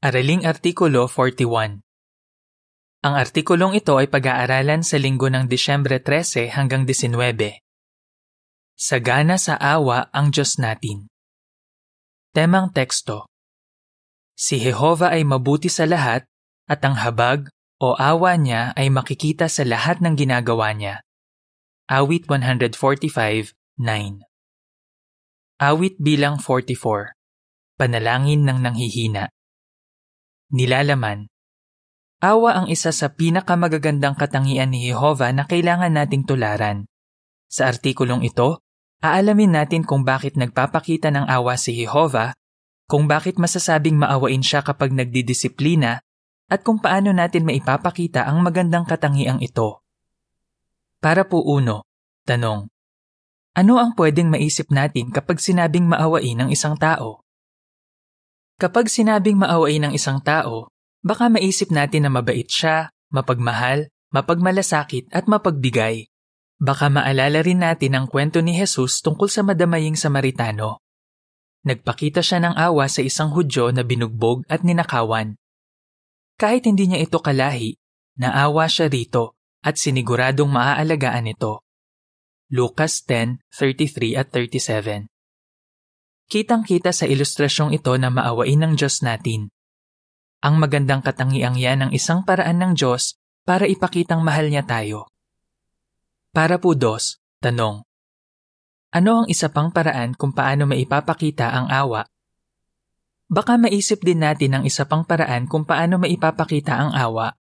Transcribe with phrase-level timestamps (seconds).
[0.00, 1.84] Araling Artikulo 41
[3.04, 7.20] Ang artikulong ito ay pag-aaralan sa linggo ng Disyembre 13 hanggang 19.
[8.80, 11.12] Sagana sa awa ang Diyos natin.
[12.32, 13.28] Temang teksto
[14.32, 16.24] Si Jehova ay mabuti sa lahat
[16.64, 21.04] at ang habag o awa niya ay makikita sa lahat ng ginagawa niya.
[21.92, 24.24] Awit 145, 9
[25.60, 27.12] Awit bilang 44
[27.76, 29.28] Panalangin ng nanghihina
[30.50, 31.30] Nilalaman
[32.18, 36.90] Awa ang isa sa pinakamagagandang katangian ni Jehova na kailangan nating tularan.
[37.46, 38.58] Sa artikulong ito,
[38.98, 42.34] aalamin natin kung bakit nagpapakita ng awa si Jehova,
[42.90, 46.02] kung bakit masasabing maawain siya kapag nagdidisiplina,
[46.50, 49.86] at kung paano natin maipapakita ang magandang katangiang ito.
[50.98, 51.86] Para po uno,
[52.26, 52.66] tanong.
[53.54, 57.19] Ano ang pwedeng maisip natin kapag sinabing maawain ng isang tao?
[58.60, 60.68] Kapag sinabing maawain ng isang tao,
[61.00, 66.12] baka maisip natin na mabait siya, mapagmahal, mapagmalasakit at mapagbigay.
[66.60, 70.84] Baka maalala rin natin ang kwento ni Jesus tungkol sa madamaying Samaritano.
[71.64, 75.40] Nagpakita siya ng awa sa isang Hudyo na binugbog at ninakawan.
[76.36, 77.80] Kahit hindi niya ito kalahi,
[78.20, 81.64] naawa siya rito at siniguradong maaalagaan ito.
[82.52, 85.09] Lucas 10:33 at 37.
[86.30, 89.50] Kitang-kita sa ilustrasyong ito na maawain ng Diyos natin.
[90.46, 95.10] Ang magandang katangiang yan ang isang paraan ng Diyos para ipakitang mahal niya tayo.
[96.30, 97.82] Para po dos, tanong.
[98.94, 102.06] Ano ang isa pang paraan kung paano maipapakita ang awa?
[103.26, 107.34] Baka maisip din natin ang isa pang paraan kung paano maipapakita ang awa.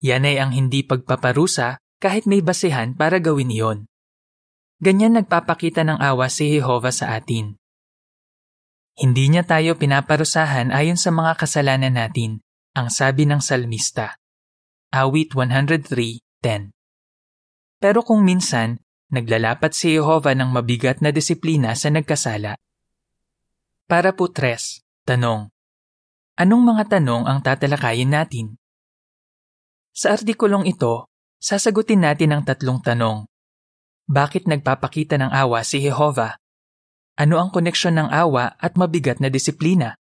[0.00, 3.78] Yan ay ang hindi pagpaparusa kahit may basehan para gawin iyon.
[4.80, 7.60] Ganyan nagpapakita ng awa si Jehova sa atin.
[8.98, 12.44] Hindi niya tayo pinaparusahan ayon sa mga kasalanan natin,
[12.76, 14.20] ang sabi ng salmista.
[14.92, 16.72] Awit 103.10
[17.82, 18.78] pero kung minsan,
[19.10, 22.54] naglalapat si Jehova ng mabigat na disiplina sa nagkasala.
[23.90, 25.50] Para po tres, tanong.
[26.38, 28.54] Anong mga tanong ang tatalakayin natin?
[29.90, 31.10] Sa artikulong ito,
[31.42, 33.26] sasagutin natin ang tatlong tanong.
[34.06, 36.38] Bakit nagpapakita ng awa si Jehova?
[37.16, 40.00] Ano ang koneksyon ng awa at mabigat na disiplina?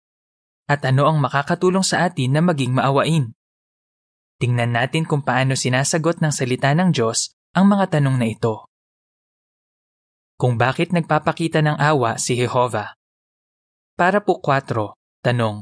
[0.71, 3.35] At ano ang makakatulong sa atin na maging maawain?
[4.39, 8.65] Tingnan natin kung paano sinasagot ng salita ng Diyos ang mga tanong na ito.
[10.39, 12.97] Kung bakit nagpapakita ng awa si Jehova?
[13.93, 15.61] Para po 4, tanong.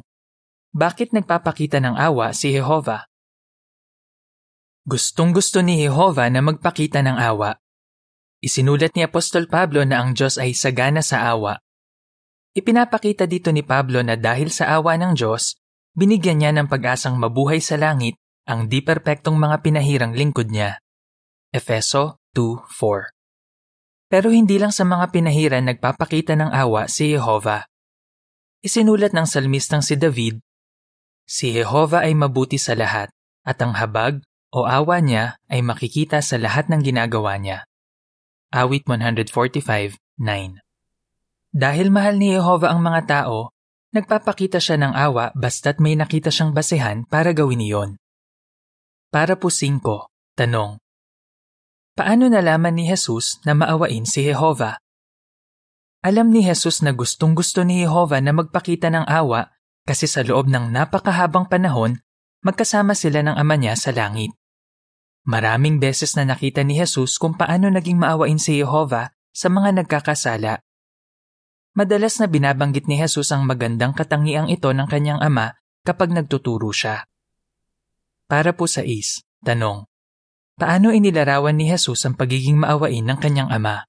[0.71, 3.09] Bakit nagpapakita ng awa si Jehova?
[4.87, 7.57] Gustong gusto ni Jehova na magpakita ng awa.
[8.39, 11.59] Isinulat ni Apostol Pablo na ang Diyos ay sagana sa awa.
[12.55, 15.59] Ipinapakita dito ni Pablo na dahil sa awa ng Diyos,
[15.93, 18.15] binigyan niya ng pag-asang mabuhay sa langit
[18.49, 20.79] ang di perpektong mga pinahirang lingkod niya.
[21.51, 27.67] Efeso 2.4 Pero hindi lang sa mga pinahiran nagpapakita ng awa si Jehova.
[28.65, 30.41] Isinulat ng salmistang si David,
[31.29, 33.13] Si Jehova ay mabuti sa lahat,
[33.45, 37.68] at ang habag o awa niya ay makikita sa lahat ng ginagawa niya.
[38.49, 40.01] Awit 145.9
[41.53, 43.53] Dahil mahal ni Jehova ang mga tao,
[43.93, 48.01] nagpapakita siya ng awa basta't may nakita siyang basehan para gawin iyon.
[49.13, 49.85] Para po 5,
[50.33, 50.81] tanong.
[51.93, 54.81] Paano nalaman ni Jesus na maawain si Jehova?
[56.01, 59.45] Alam ni Jesus na gustong gusto ni Jehova na magpakita ng awa
[59.85, 62.01] kasi sa loob ng napakahabang panahon,
[62.41, 64.33] magkasama sila ng ama niya sa langit.
[65.27, 70.63] Maraming beses na nakita ni Jesus kung paano naging maawain si Jehova sa mga nagkakasala.
[71.75, 75.55] Madalas na binabanggit ni Jesus ang magandang katangiang ito ng kanyang ama
[75.87, 77.07] kapag nagtuturo siya.
[78.29, 79.87] Para po sa is, tanong.
[80.59, 83.87] Paano inilarawan ni Jesus ang pagiging maawain ng kanyang ama?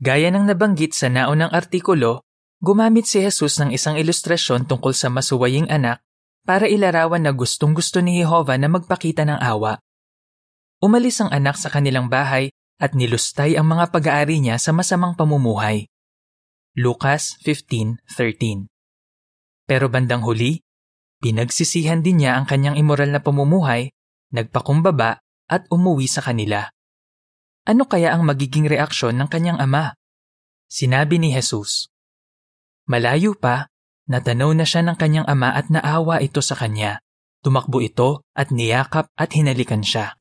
[0.00, 2.24] Gaya ng nabanggit sa naunang artikulo,
[2.62, 6.00] gumamit si Jesus ng isang ilustrasyon tungkol sa masuwaying anak
[6.46, 9.76] para ilarawan na gustong-gusto ni Jehova na magpakita ng awa.
[10.80, 12.48] Umalis ang anak sa kanilang bahay
[12.80, 15.84] at nilustay ang mga pag-aari niya sa masamang pamumuhay.
[16.72, 18.64] Lucas 15.13
[19.68, 20.64] Pero bandang huli,
[21.20, 23.92] pinagsisihan din niya ang kanyang immoral na pamumuhay,
[24.32, 25.20] nagpakumbaba
[25.52, 26.72] at umuwi sa kanila.
[27.68, 29.92] Ano kaya ang magiging reaksyon ng kanyang ama?
[30.64, 31.92] Sinabi ni Jesus.
[32.88, 33.68] Malayo pa,
[34.08, 37.04] natanaw na siya ng kanyang ama at naawa ito sa kanya.
[37.44, 40.16] Tumakbo ito at niyakap at hinalikan siya.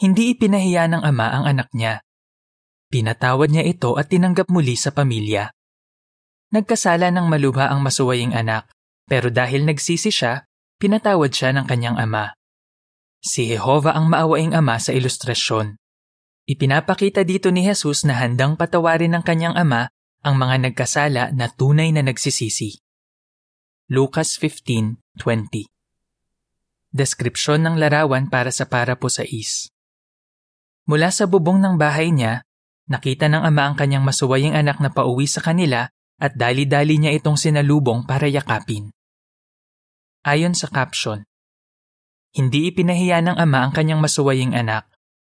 [0.00, 2.00] Hindi ipinahiya ng ama ang anak niya.
[2.88, 5.52] Pinatawad niya ito at tinanggap muli sa pamilya.
[6.56, 8.66] Nagkasala ng malubha ang masuwaying anak,
[9.10, 10.46] Pero dahil nagsisi siya,
[10.78, 12.30] pinatawad siya ng kanyang ama.
[13.18, 15.74] Si Jehova ang maawaing ama sa ilustrasyon.
[16.46, 19.90] Ipinapakita dito ni Jesus na handang patawarin ng kanyang ama
[20.22, 22.78] ang mga nagkasala na tunay na nagsisisi.
[23.90, 25.66] Lucas 15:20
[26.94, 29.74] Deskripsyon ng larawan para sa para po sa is.
[30.90, 32.42] Mula sa bubong ng bahay niya,
[32.90, 35.86] nakita ng ama ang kanyang masuwaying anak na pauwi sa kanila
[36.18, 38.90] at dali-dali niya itong sinalubong para yakapin.
[40.26, 41.22] Ayon sa caption,
[42.34, 44.90] hindi ipinahiya ng ama ang kanyang masuwaying anak,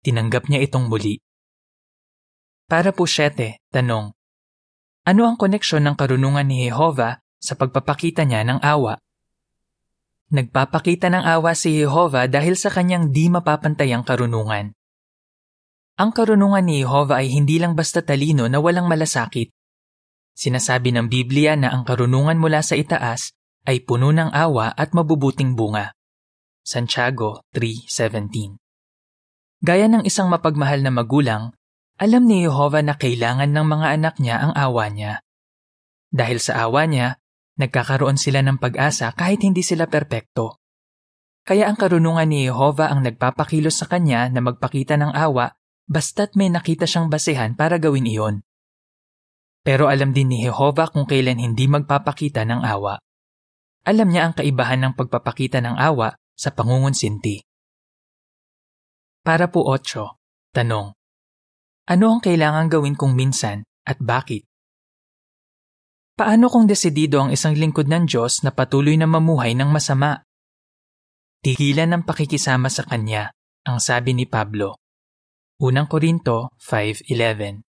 [0.06, 1.18] tinanggap niya itong muli.
[2.70, 4.14] Para po siyete, tanong,
[5.02, 9.02] ano ang koneksyon ng karunungan ni Jehova sa pagpapakita niya ng awa?
[10.30, 14.78] Nagpapakita ng awa si Jehova dahil sa kanyang di mapapantayang karunungan.
[15.96, 19.50] Ang karunungan ni Jehova ay hindi lang basta talino na walang malasakit.
[20.36, 23.34] Sinasabi ng Biblia na ang karunungan mula sa itaas
[23.66, 25.96] ay puno ng awa at mabubuting bunga.
[26.62, 28.56] Santiago 3.17
[29.60, 31.52] Gaya ng isang mapagmahal na magulang,
[32.00, 35.20] alam ni Jehova na kailangan ng mga anak niya ang awa niya.
[36.08, 37.20] Dahil sa awa niya,
[37.60, 40.64] Nagkakaroon sila ng pag-asa kahit hindi sila perpekto.
[41.44, 45.52] Kaya ang karunungan ni Jehova ang nagpapakilos sa kanya na magpakita ng awa
[45.90, 48.46] basta't may nakita siyang basehan para gawin iyon.
[49.66, 52.96] Pero alam din ni Jehova kung kailan hindi magpapakita ng awa.
[53.84, 57.42] Alam niya ang kaibahan ng pagpapakita ng awa sa pangungunsinti.
[59.20, 60.54] Para po 8.
[60.56, 60.96] Tanong.
[61.90, 64.46] Ano ang kailangan gawin kung minsan at bakit?
[66.16, 70.24] Paano kung desidido ang isang lingkod ng Diyos na patuloy na mamuhay ng masama?
[71.40, 73.32] Tigilan ng pakikisama sa Kanya,
[73.64, 74.76] ang sabi ni Pablo.
[75.60, 77.60] Unang Korinto 5.11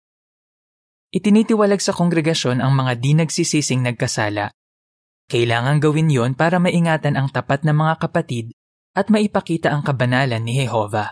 [1.12, 4.48] Itinitiwalag sa kongregasyon ang mga di nagsisising nagkasala.
[5.28, 8.56] Kailangan gawin yon para maingatan ang tapat na mga kapatid
[8.96, 11.12] at maipakita ang kabanalan ni Jehova.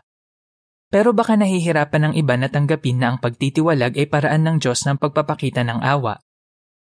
[0.87, 4.95] Pero baka nahihirapan ng iba na tanggapin na ang pagtitiwalag ay paraan ng Diyos ng
[5.03, 6.15] pagpapakita ng awa.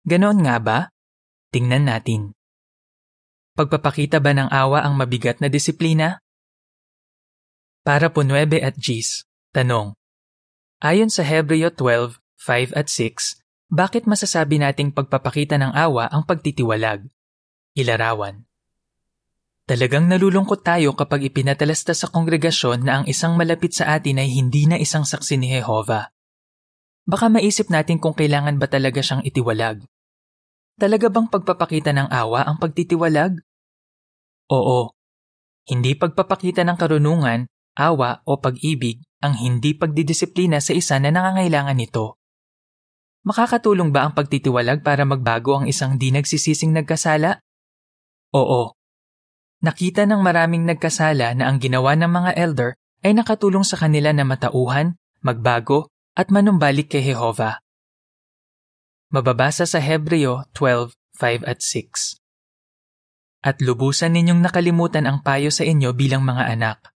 [0.08, 0.80] Ganoon nga ba?
[1.52, 2.32] Tingnan natin.
[3.60, 6.24] Pagpapakita ba ng awa ang mabigat na disiplina?
[7.84, 9.94] Para po 9 at Gs, tanong.
[10.82, 13.40] Ayon sa Hebreo 12, 5 at 6,
[13.72, 17.08] bakit masasabi nating pagpapakita ng awa ang pagtitiwalag?
[17.78, 18.44] Ilarawan.
[19.64, 24.68] Talagang nalulungkot tayo kapag ipinatalasta sa kongregasyon na ang isang malapit sa atin ay hindi
[24.68, 26.12] na isang saksi ni Jehova.
[27.08, 29.88] Baka maisip natin kung kailangan ba talaga siyang itiwalag.
[30.76, 33.40] Talaga bang pagpapakita ng awa ang pagtitiwalag?
[34.52, 34.92] Oo.
[35.64, 37.48] Hindi pagpapakita ng karunungan,
[37.78, 42.20] awa o pag-ibig ang hindi pagdidisiplina sa isa na nangangailangan nito.
[43.24, 47.40] Makakatulong ba ang pagtitiwalag para magbago ang isang di nagsisising nagkasala?
[48.36, 48.76] Oo.
[49.64, 54.28] Nakita ng maraming nagkasala na ang ginawa ng mga elder ay nakatulong sa kanila na
[54.28, 55.88] matauhan, magbago,
[56.20, 57.64] at manumbalik kay Jehova.
[59.08, 62.20] Mababasa sa Hebreo 12:5 at 6.
[63.44, 66.93] At lubusan ninyong nakalimutan ang payo sa inyo bilang mga anak.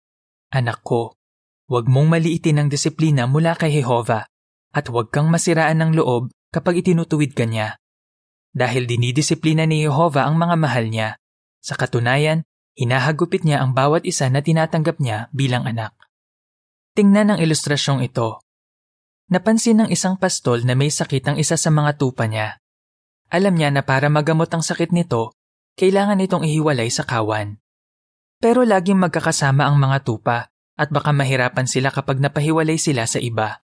[0.48, 1.12] Anak ko,
[1.68, 4.24] huwag mong maliitin ang disiplina mula kay Jehova
[4.72, 7.76] at huwag kang masiraan ng loob kapag itinutuwid ka niya.
[8.56, 11.20] Dahil dinidisiplina ni Jehova ang mga mahal niya.
[11.60, 12.48] Sa katunayan,
[12.80, 15.92] hinahagupit niya ang bawat isa na tinatanggap niya bilang anak.
[16.96, 18.40] Tingnan ang ilustrasyong ito.
[19.28, 22.56] Napansin ng isang pastol na may sakit ang isa sa mga tupa niya.
[23.28, 25.36] Alam niya na para magamot ang sakit nito,
[25.76, 27.60] kailangan itong ihiwalay sa kawan.
[28.38, 33.66] Pero laging magkakasama ang mga tupa at baka mahirapan sila kapag napahiwalay sila sa iba.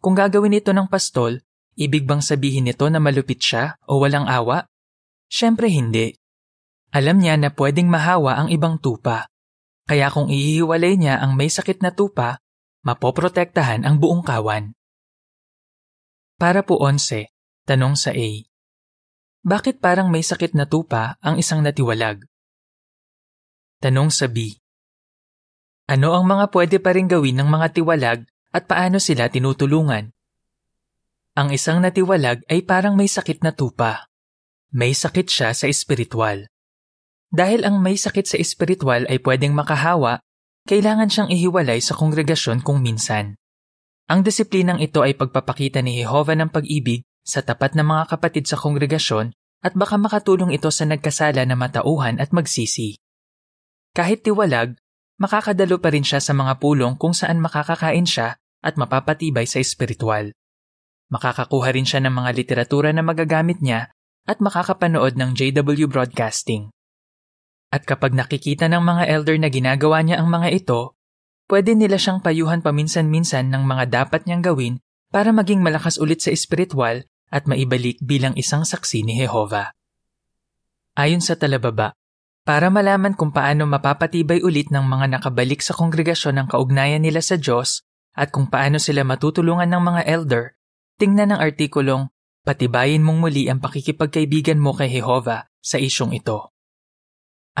[0.00, 1.44] Kung gagawin ito ng pastol,
[1.76, 4.64] ibig bang sabihin nito na malupit siya o walang awa?
[5.28, 6.16] Siyempre hindi.
[6.88, 9.28] Alam niya na pwedeng mahawa ang ibang tupa.
[9.84, 12.40] Kaya kung ihiwalay niya ang may sakit na tupa,
[12.88, 14.72] mapoprotektahan ang buong kawan.
[16.40, 17.28] Para po 11,
[17.68, 18.28] tanong sa A.
[19.44, 22.24] Bakit parang may sakit na tupa ang isang natiwalag?
[23.78, 24.58] Tanong sa B.
[25.86, 30.10] Ano ang mga pwede pa rin gawin ng mga tiwalag at paano sila tinutulungan?
[31.38, 34.10] Ang isang natiwalag ay parang may sakit na tupa.
[34.74, 36.50] May sakit siya sa espiritual.
[37.30, 40.26] Dahil ang may sakit sa espiritual ay pwedeng makahawa,
[40.66, 43.38] kailangan siyang ihiwalay sa kongregasyon kung minsan.
[44.10, 48.58] Ang disiplinang ito ay pagpapakita ni Jehova ng pag-ibig sa tapat na mga kapatid sa
[48.58, 49.30] kongregasyon
[49.62, 52.98] at baka makatulong ito sa nagkasala na matauhan at magsisi.
[53.98, 54.78] Kahit tiwalag,
[55.18, 60.30] makakadalo pa rin siya sa mga pulong kung saan makakakain siya at mapapatibay sa espiritual.
[61.10, 63.90] Makakakuha rin siya ng mga literatura na magagamit niya
[64.22, 66.70] at makakapanood ng JW Broadcasting.
[67.74, 70.94] At kapag nakikita ng mga elder na ginagawa niya ang mga ito,
[71.50, 74.74] pwede nila siyang payuhan paminsan-minsan ng mga dapat niyang gawin
[75.10, 77.02] para maging malakas ulit sa espiritual
[77.34, 79.74] at maibalik bilang isang saksi ni Jehova.
[80.94, 81.97] Ayon sa talababa,
[82.48, 87.36] para malaman kung paano mapapatibay ulit ng mga nakabalik sa kongregasyon ang kaugnayan nila sa
[87.36, 87.84] Diyos
[88.16, 90.56] at kung paano sila matutulungan ng mga elder,
[90.96, 92.08] tingnan ang artikulong
[92.48, 96.56] Patibayin mong muli ang pakikipagkaibigan mo kay Jehova sa isyong ito.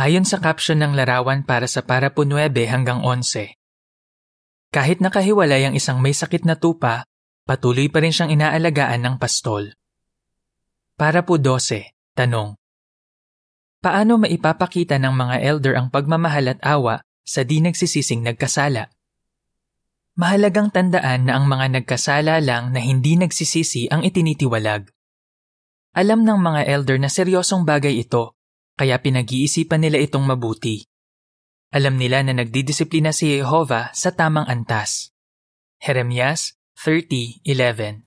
[0.00, 3.52] Ayon sa caption ng larawan para sa Parapo 9 hanggang 11.
[4.72, 7.04] Kahit nakahiwalay ang isang may sakit na tupa,
[7.44, 9.76] patuloy pa rin siyang inaalagaan ng pastol.
[10.96, 12.56] Para po 12, tanong.
[13.78, 18.90] Paano maipapakita ng mga elder ang pagmamahal at awa sa di nagsisising nagkasala?
[20.18, 24.90] Mahalagang tandaan na ang mga nagkasala lang na hindi nagsisisi ang itinitiwalag.
[25.94, 28.34] Alam ng mga elder na seryosong bagay ito,
[28.74, 30.82] kaya pinag-iisipan nila itong mabuti.
[31.70, 35.14] Alam nila na nagdidisiplina si Jehovah sa tamang antas.
[35.78, 38.02] Jeremias 30.11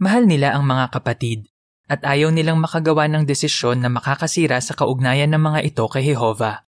[0.00, 1.52] Mahal nila ang mga kapatid
[1.84, 6.64] at ayaw nilang makagawa ng desisyon na makakasira sa kaugnayan ng mga ito kay Jehovah.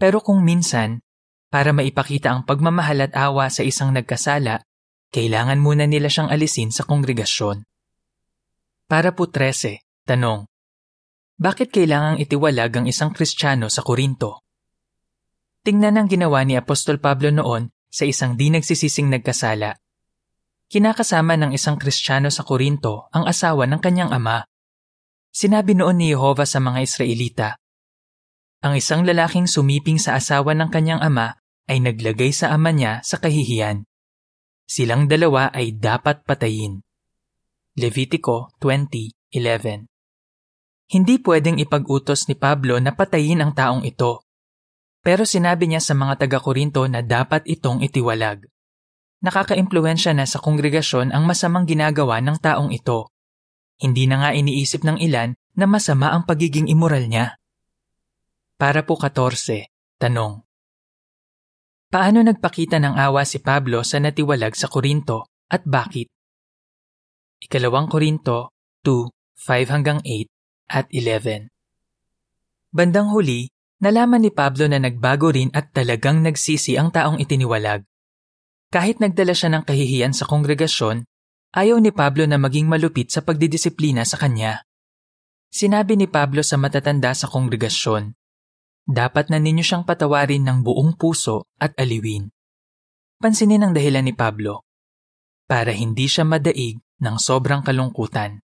[0.00, 1.04] Pero kung minsan,
[1.52, 4.64] para maipakita ang pagmamahal at awa sa isang nagkasala,
[5.10, 7.66] kailangan muna nila siyang alisin sa kongregasyon.
[8.86, 10.46] Para po 13, tanong.
[11.40, 14.46] Bakit kailangang itiwalag ang isang Kristiyano sa Korinto?
[15.60, 19.76] Tingnan ang ginawa ni Apostol Pablo noon sa isang di nagsisising nagkasala.
[20.70, 24.46] Kinakasama ng isang Kristiyano sa Korinto ang asawa ng kanyang ama.
[25.34, 27.58] Sinabi noon ni Jehova sa mga Israelita,
[28.62, 31.34] Ang isang lalaking sumiping sa asawa ng kanyang ama
[31.66, 33.82] ay naglagay sa ama niya sa kahihiyan.
[34.70, 36.86] Silang dalawa ay dapat patayin.
[37.74, 39.90] Levitico 20.11
[40.86, 44.22] Hindi pwedeng ipag-utos ni Pablo na patayin ang taong ito.
[45.02, 48.46] Pero sinabi niya sa mga taga-Korinto na dapat itong itiwalag.
[49.20, 53.12] Nakaka-impluensya na sa kongregasyon ang masamang ginagawa ng taong ito.
[53.76, 57.36] Hindi na nga iniisip ng ilan na masama ang pagiging immoral niya.
[58.56, 59.68] Para po 14,
[60.00, 60.40] tanong.
[61.90, 66.08] Paano nagpakita ng awa si Pablo sa natiwalag sa Korinto at bakit?
[67.40, 68.54] Ikalawang Korinto
[68.86, 70.28] 2, 5 hanggang 8
[70.70, 71.50] at 11
[72.70, 73.50] Bandang huli,
[73.82, 77.82] nalaman ni Pablo na nagbago rin at talagang nagsisi ang taong itiniwalag.
[78.70, 81.02] Kahit nagdala siya ng kahihiyan sa kongregasyon,
[81.58, 84.62] ayaw ni Pablo na maging malupit sa pagdidisiplina sa kanya.
[85.50, 88.14] Sinabi ni Pablo sa matatanda sa kongregasyon,
[88.86, 92.30] dapat na ninyo siyang patawarin ng buong puso at aliwin.
[93.18, 94.62] Pansinin ang dahilan ni Pablo.
[95.50, 98.38] Para hindi siya madaig ng sobrang kalungkutan.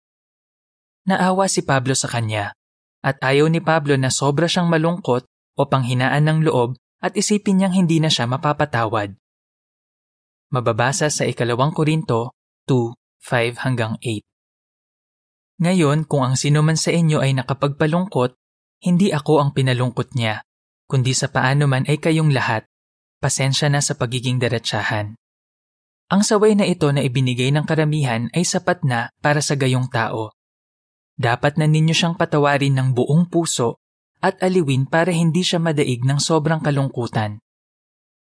[1.03, 2.55] Naawa si Pablo sa kanya
[3.03, 5.27] at ayaw ni Pablo na sobra siyang malungkot
[5.59, 9.19] o panghinaan ng loob at isipin niyang hindi na siya mapapatawad.
[10.53, 12.37] Mababasa sa ikalawang Korinto
[12.69, 12.93] 2,
[13.25, 14.21] 5 hanggang 8.
[15.65, 18.37] Ngayon, kung ang sino man sa inyo ay nakapagpalungkot
[18.85, 20.45] hindi ako ang pinalungkot niya,
[20.85, 22.69] kundi sa paano man ay kayong lahat,
[23.17, 25.17] pasensya na sa pagiging derechahan.
[26.13, 30.37] Ang saway na ito na ibinigay ng karamihan ay sapat na para sa gayong tao.
[31.17, 33.81] Dapat na ninyo siyang patawarin ng buong puso
[34.21, 37.41] at aliwin para hindi siya madaig ng sobrang kalungkutan.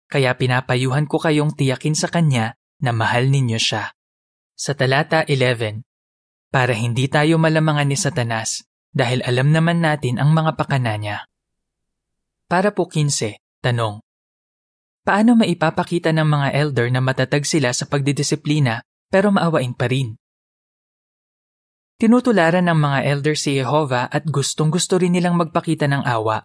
[0.09, 3.93] Kaya pinapayuhan ko kayong tiyakin sa kanya na mahal ninyo siya.
[4.57, 5.85] Sa talata 11,
[6.49, 11.29] para hindi tayo malamangan ni Satanas, dahil alam naman natin ang mga pakana niya.
[12.49, 14.01] Para po 15, tanong.
[15.05, 18.81] Paano maipapakita ng mga elder na matatag sila sa pagdidisiplina
[19.13, 20.17] pero maawain pa rin?
[22.01, 26.45] Tinutularan ng mga elder si Jehovah at gustong-gusto rin nilang magpakita ng awa.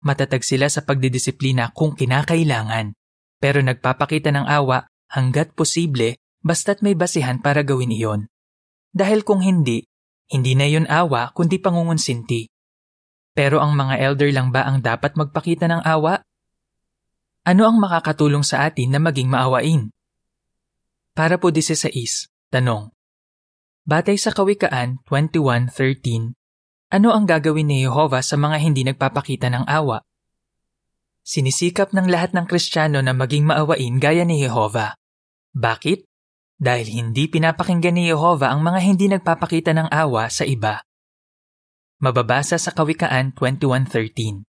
[0.00, 2.96] Matatag sila sa pagdidisiplina kung kinakailangan,
[3.36, 8.20] pero nagpapakita ng awa hanggat posible basta't may basihan para gawin iyon.
[8.96, 9.84] Dahil kung hindi,
[10.32, 12.48] hindi na yun awa kundi pangungunsinti.
[13.36, 16.24] Pero ang mga elder lang ba ang dapat magpakita ng awa?
[17.44, 19.92] Ano ang makakatulong sa atin na maging maawain?
[21.12, 21.92] Para po 16,
[22.48, 22.88] tanong.
[23.84, 26.39] Batay sa Kawikaan 21.13,
[26.90, 30.02] ano ang gagawin ni Jehovah sa mga hindi nagpapakita ng awa?
[31.22, 34.98] Sinisikap ng lahat ng Kristiyano na maging maawain gaya ni Jehovah.
[35.54, 36.10] Bakit?
[36.60, 40.84] dahil hindi pinapakinggan ni Yehova ang mga hindi nagpapakita ng awa sa iba.
[42.04, 44.44] Mababasa sa Kawikaan 21.13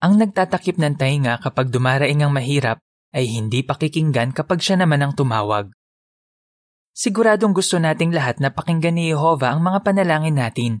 [0.00, 2.80] Ang nagtatakip ng tainga kapag dumaraing ang mahirap
[3.12, 5.68] ay hindi pakikinggan kapag siya naman ang tumawag.
[6.96, 10.72] Siguradong gusto nating lahat na pakinggan ni Jehova ang mga panalangin natin,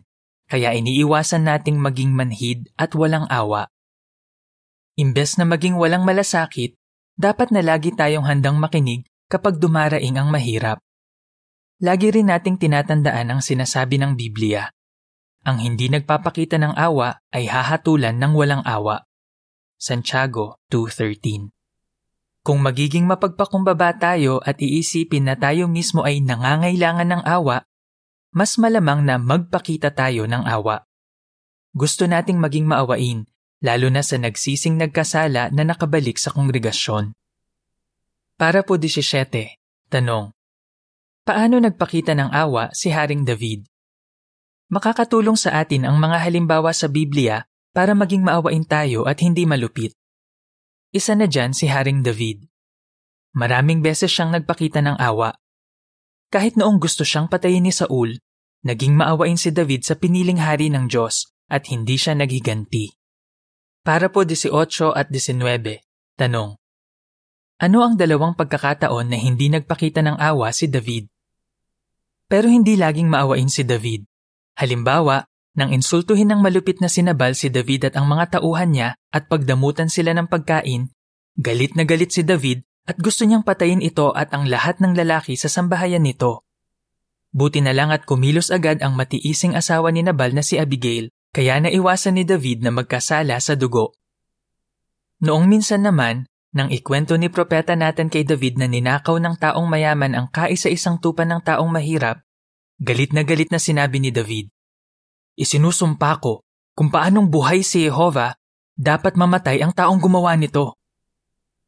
[0.50, 3.70] kaya iniiwasan nating maging manhid at walang awa.
[4.98, 6.74] Imbes na maging walang malasakit,
[7.14, 10.82] dapat na lagi tayong handang makinig kapag dumaraing ang mahirap.
[11.80, 14.68] Lagi rin nating tinatandaan ang sinasabi ng Biblia.
[15.46, 19.06] Ang hindi nagpapakita ng awa ay hahatulan ng walang awa.
[19.80, 21.48] Santiago 2.13
[22.44, 27.64] Kung magiging mapagpakumbaba tayo at iisipin na tayo mismo ay nangangailangan ng awa,
[28.30, 30.86] mas malamang na magpakita tayo ng awa.
[31.70, 33.26] Gusto nating maging maawain,
[33.62, 37.14] lalo na sa nagsising nagkasala na nakabalik sa kongregasyon.
[38.40, 39.58] Para po 17,
[39.92, 40.32] tanong.
[41.22, 43.68] Paano nagpakita ng awa si Haring David?
[44.70, 47.44] Makakatulong sa atin ang mga halimbawa sa Biblia
[47.74, 49.94] para maging maawain tayo at hindi malupit.
[50.90, 52.46] Isa na dyan si Haring David.
[53.34, 55.38] Maraming beses siyang nagpakita ng awa.
[56.30, 58.14] Kahit noong gusto siyang patayin ni Saul,
[58.62, 62.94] naging maawain si David sa piniling hari ng Diyos at hindi siya naghiganti.
[63.82, 64.54] Para po 18
[64.94, 65.82] at 19,
[66.14, 66.54] tanong.
[67.60, 71.10] Ano ang dalawang pagkakataon na hindi nagpakita ng awa si David?
[72.30, 74.06] Pero hindi laging maawain si David.
[74.54, 75.26] Halimbawa,
[75.58, 79.90] nang insultuhin ng malupit na sinabal si David at ang mga tauhan niya at pagdamutan
[79.90, 80.94] sila ng pagkain,
[81.34, 85.36] galit na galit si David at gusto niyang patayin ito at ang lahat ng lalaki
[85.36, 86.44] sa sambahayan nito.
[87.30, 91.62] Buti na lang at kumilos agad ang matiising asawa ni Nabal na si Abigail, kaya
[91.62, 93.94] naiwasan ni David na magkasala sa dugo.
[95.22, 100.18] Noong minsan naman, nang ikwento ni propeta natin kay David na ninakaw ng taong mayaman
[100.18, 102.18] ang kaisa-isang tupa ng taong mahirap,
[102.82, 104.50] galit na galit na sinabi ni David,
[105.38, 106.42] Isinusumpa ko
[106.74, 108.32] kung paanong buhay si Jehova,
[108.72, 110.79] dapat mamatay ang taong gumawa nito.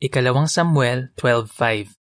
[0.02, 1.94] Ikalawang Samuel 12.5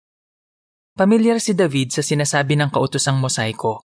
[0.98, 3.86] Pamilyar si David sa sinasabi ng kautosang mosaiko.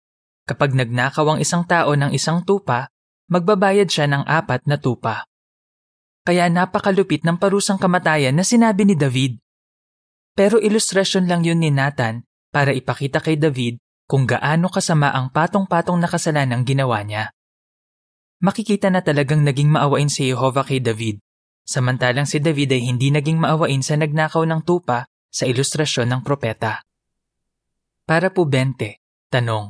[0.48, 2.88] Kapag nagnakaw ang isang tao ng isang tupa,
[3.28, 5.28] magbabayad siya ng apat na tupa.
[6.24, 9.36] Kaya napakalupit ng parusang kamatayan na sinabi ni David.
[10.32, 13.76] Pero ilustrasyon lang yun ni Nathan para ipakita kay David
[14.08, 17.28] kung gaano kasama ang patong-patong na kasalanang ginawa niya
[18.38, 21.18] makikita na talagang naging maawain si Jehovah kay David,
[21.68, 26.80] samantalang si David ay hindi naging maawain sa nagnakaw ng tupa sa ilustrasyon ng propeta.
[28.08, 28.96] Para po 20,
[29.28, 29.68] tanong.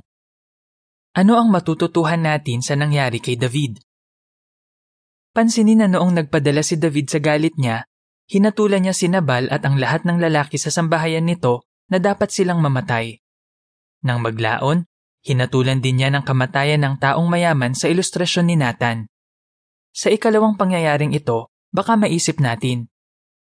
[1.19, 3.83] Ano ang matututuhan natin sa nangyari kay David?
[5.35, 7.83] Pansinin na noong nagpadala si David sa galit niya,
[8.31, 12.63] hinatulan niya si Nabal at ang lahat ng lalaki sa sambahayan nito na dapat silang
[12.63, 13.19] mamatay.
[14.07, 14.87] Nang maglaon,
[15.29, 19.11] Hinatulan din niya ng kamatayan ng taong mayaman sa ilustrasyon ni Nathan.
[19.91, 22.89] Sa ikalawang pangyayaring ito, baka maisip natin,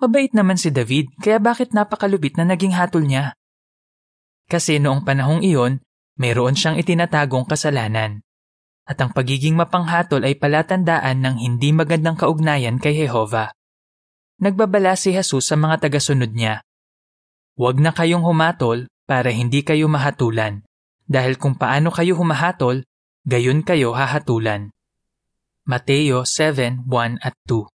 [0.00, 3.36] mabait naman si David kaya bakit napakalubit na naging hatol niya?
[4.46, 5.82] Kasi noong panahong iyon,
[6.16, 8.22] mayroon siyang itinatagong kasalanan.
[8.86, 13.50] At ang pagiging mapanghatol ay palatandaan ng hindi magandang kaugnayan kay Jehova.
[14.38, 16.62] Nagbabala si Jesus sa mga tagasunod niya.
[17.58, 20.62] Huwag na kayong humatol para hindi kayo mahatulan
[21.06, 22.82] dahil kung paano kayo humahatol,
[23.22, 24.74] gayon kayo hahatulan.
[25.66, 27.75] Mateo 7:1 at 2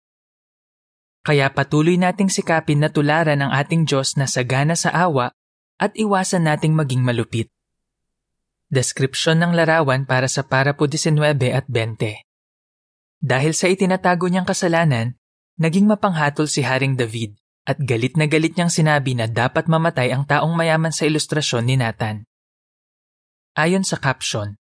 [1.27, 5.35] Kaya patuloy nating sikapin na tularan ang ating Diyos na sagana sa awa
[5.75, 7.51] at iwasan nating maging malupit.
[8.71, 11.19] Deskripsyon ng larawan para sa parapo 19
[11.51, 12.23] at 20
[13.19, 15.19] Dahil sa itinatago niyang kasalanan,
[15.59, 17.35] naging mapanghatol si Haring David
[17.67, 21.75] at galit na galit niyang sinabi na dapat mamatay ang taong mayaman sa ilustrasyon ni
[21.75, 22.23] Nathan.
[23.59, 24.55] Ayon sa caption,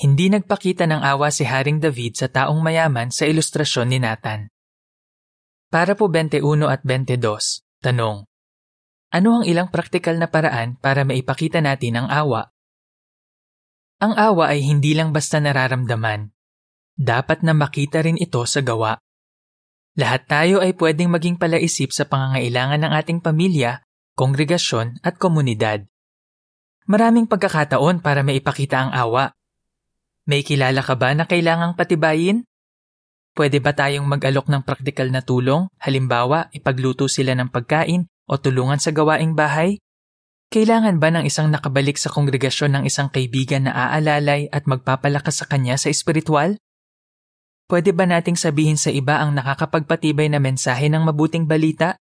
[0.00, 4.48] hindi nagpakita ng awa si Haring David sa taong mayaman sa ilustrasyon ni Nathan.
[5.68, 7.20] Para po 21 at 22,
[7.84, 8.24] tanong.
[9.12, 12.48] Ano ang ilang praktikal na paraan para maipakita natin ang awa?
[14.00, 16.32] Ang awa ay hindi lang basta nararamdaman.
[16.96, 18.96] Dapat na makita rin ito sa gawa.
[20.00, 23.84] Lahat tayo ay pwedeng maging palaisip sa pangangailangan ng ating pamilya,
[24.16, 25.84] kongregasyon at komunidad.
[26.88, 29.36] Maraming pagkakataon para maipakita ang awa.
[30.24, 32.48] May kilala ka ba na kailangang patibayin?
[33.38, 38.82] Pwede ba tayong mag-alok ng praktikal na tulong, halimbawa ipagluto sila ng pagkain o tulungan
[38.82, 39.78] sa gawaing bahay?
[40.50, 45.46] Kailangan ba ng isang nakabalik sa kongregasyon ng isang kaibigan na aalalay at magpapalakas sa
[45.46, 46.58] kanya sa espiritual?
[47.70, 51.94] Pwede ba nating sabihin sa iba ang nakakapagpatibay na mensahe ng mabuting balita?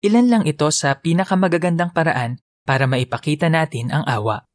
[0.00, 4.48] Ilan lang ito sa pinakamagagandang paraan para maipakita natin ang awa.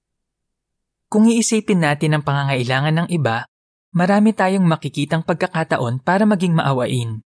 [1.13, 3.45] Kung iisipin natin ang pangangailangan ng iba,
[3.91, 7.23] marami tayong makikitang pagkakataon para maging maawain.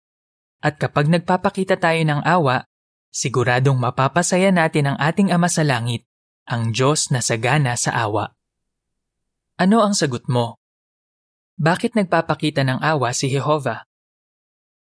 [0.64, 2.64] At kapag nagpapakita tayo ng awa,
[3.12, 6.08] siguradong mapapasaya natin ang ating Ama sa Langit
[6.44, 8.36] ang Diyos na sagana sa awa.
[9.56, 10.60] Ano ang sagot mo?
[11.56, 13.86] Bakit nagpapakita ng awa si Jehovah?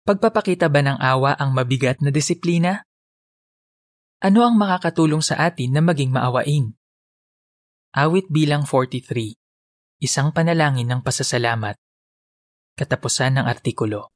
[0.08, 2.86] Pagpapakita ba ng awa ang mabigat na disiplina?
[4.22, 6.78] Ano ang makakatulong sa atin na maging maawain?
[7.92, 9.41] Awit bilang 43.
[10.02, 11.78] Isang panalangin ng pasasalamat.
[12.74, 14.11] Katapusan ng artikulo.